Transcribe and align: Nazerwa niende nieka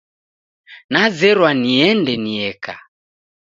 Nazerwa 0.91 1.49
niende 1.63 2.13
nieka 2.23 2.73